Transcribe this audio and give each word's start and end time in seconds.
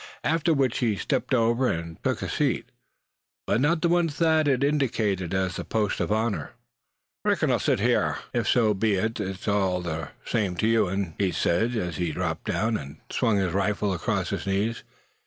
After 0.23 0.51
which 0.51 0.79
he 0.79 0.95
stepped 0.95 1.31
over, 1.31 1.67
and 1.67 2.03
took 2.03 2.23
a 2.23 2.27
seat, 2.27 2.69
but 3.45 3.61
not 3.61 3.83
the 3.83 3.87
one 3.87 4.09
Thad 4.09 4.47
had 4.47 4.63
indicated 4.63 5.31
as 5.31 5.57
the 5.57 5.63
post 5.63 5.99
of 5.99 6.11
honor. 6.11 6.53
"Reckon 7.23 7.51
I'll 7.51 7.59
sit 7.59 7.79
hyar, 7.79 8.17
ef 8.33 8.47
so 8.47 8.73
be 8.73 8.95
it's 8.95 9.47
all 9.47 9.83
ther 9.83 10.13
same 10.25 10.55
ter 10.55 10.65
you 10.65 10.87
uns," 10.87 11.13
he 11.19 11.31
said, 11.31 11.75
as 11.75 11.97
he 11.97 12.11
dropped 12.13 12.45
down, 12.45 12.77
and 12.77 12.97
swung 13.11 13.37
his 13.37 13.53
rifle 13.53 13.93
across 13.93 14.31
his 14.31 14.47
knees. 14.47 14.81